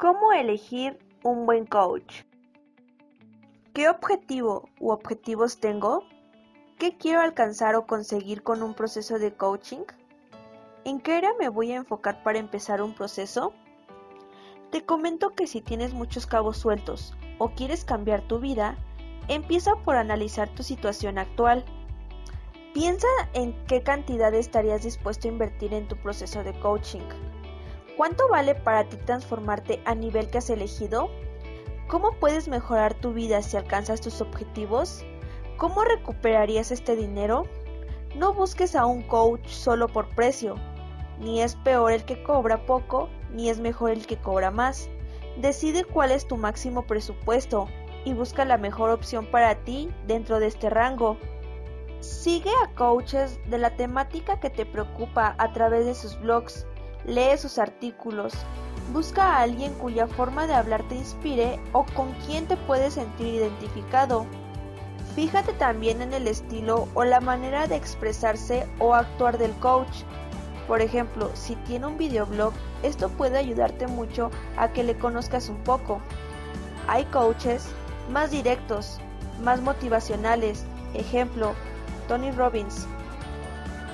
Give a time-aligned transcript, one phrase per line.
[0.00, 2.22] ¿Cómo elegir un buen coach?
[3.74, 6.04] ¿Qué objetivo u objetivos tengo?
[6.78, 9.82] ¿Qué quiero alcanzar o conseguir con un proceso de coaching?
[10.84, 13.52] ¿En qué área me voy a enfocar para empezar un proceso?
[14.70, 18.78] Te comento que si tienes muchos cabos sueltos o quieres cambiar tu vida,
[19.26, 21.64] empieza por analizar tu situación actual.
[22.72, 27.02] Piensa en qué cantidad estarías dispuesto a invertir en tu proceso de coaching.
[27.98, 31.10] ¿Cuánto vale para ti transformarte a nivel que has elegido?
[31.88, 35.04] ¿Cómo puedes mejorar tu vida si alcanzas tus objetivos?
[35.56, 37.48] ¿Cómo recuperarías este dinero?
[38.14, 40.54] No busques a un coach solo por precio.
[41.18, 44.88] Ni es peor el que cobra poco, ni es mejor el que cobra más.
[45.38, 47.66] Decide cuál es tu máximo presupuesto
[48.04, 51.18] y busca la mejor opción para ti dentro de este rango.
[51.98, 56.64] Sigue a coaches de la temática que te preocupa a través de sus blogs
[57.08, 58.34] Lee sus artículos.
[58.92, 63.26] Busca a alguien cuya forma de hablar te inspire o con quien te puedes sentir
[63.34, 64.26] identificado.
[65.14, 70.02] Fíjate también en el estilo o la manera de expresarse o actuar del coach.
[70.66, 72.52] Por ejemplo, si tiene un videoblog,
[72.82, 76.00] esto puede ayudarte mucho a que le conozcas un poco.
[76.88, 77.68] Hay coaches
[78.10, 79.00] más directos,
[79.42, 81.54] más motivacionales, ejemplo,
[82.06, 82.86] Tony Robbins,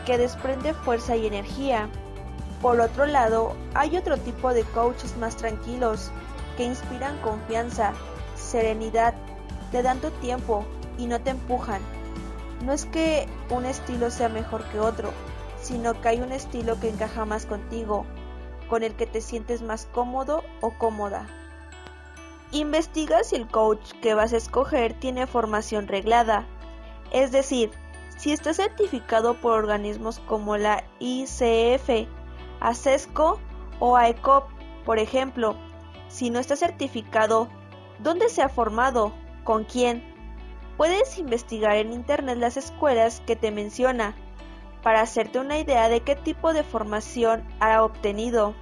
[0.05, 1.89] que desprende fuerza y energía.
[2.65, 6.11] Por otro lado, hay otro tipo de coaches más tranquilos,
[6.57, 7.93] que inspiran confianza,
[8.37, 9.13] serenidad,
[9.71, 10.65] te dan tu tiempo
[10.97, 11.83] y no te empujan.
[12.65, 15.11] No es que un estilo sea mejor que otro,
[15.61, 18.07] sino que hay un estilo que encaja más contigo,
[18.71, 21.27] con el que te sientes más cómodo o cómoda.
[22.51, 26.47] Investiga si el coach que vas a escoger tiene formación reglada,
[27.13, 27.73] es decir,
[28.17, 32.09] si está certificado por organismos como la ICF,
[32.65, 33.39] a CESCO
[33.79, 34.49] o a ECOP,
[34.87, 35.55] por ejemplo.
[36.09, 37.49] Si no está certificado,
[37.99, 39.13] ¿dónde se ha formado?
[39.45, 40.03] ¿Con quién?
[40.79, 44.17] Puedes investigar en Internet las escuelas que te menciona
[44.83, 48.55] para hacerte una idea de qué tipo de formación ha obtenido.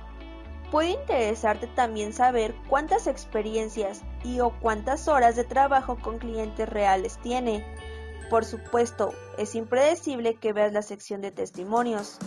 [0.72, 7.18] Puede interesarte también saber cuántas experiencias y o cuántas horas de trabajo con clientes reales
[7.22, 7.64] tiene.
[8.30, 12.18] Por supuesto, es impredecible que veas la sección de testimonios.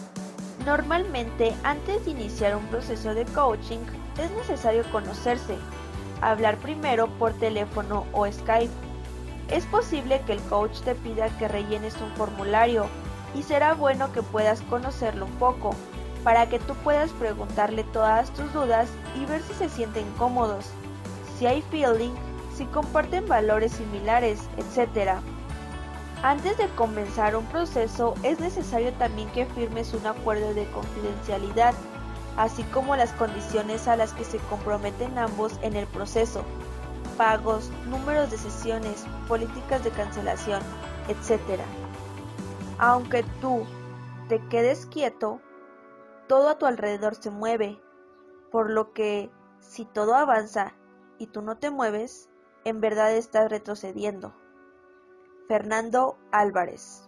[0.66, 3.82] Normalmente, antes de iniciar un proceso de coaching,
[4.18, 5.58] es necesario conocerse,
[6.22, 8.74] hablar primero por teléfono o Skype.
[9.50, 12.88] Es posible que el coach te pida que rellenes un formulario
[13.36, 15.76] y será bueno que puedas conocerlo un poco,
[16.24, 20.72] para que tú puedas preguntarle todas tus dudas y ver si se sienten cómodos,
[21.38, 22.16] si hay feeling,
[22.56, 25.20] si comparten valores similares, etc.
[26.26, 31.76] Antes de comenzar un proceso es necesario también que firmes un acuerdo de confidencialidad,
[32.36, 36.44] así como las condiciones a las que se comprometen ambos en el proceso,
[37.16, 40.64] pagos, números de sesiones, políticas de cancelación,
[41.10, 41.62] etc.
[42.80, 43.64] Aunque tú
[44.28, 45.40] te quedes quieto,
[46.28, 47.80] todo a tu alrededor se mueve,
[48.52, 50.74] por lo que si todo avanza
[51.20, 52.32] y tú no te mueves,
[52.64, 54.34] en verdad estás retrocediendo.
[55.48, 57.05] Fernando Álvarez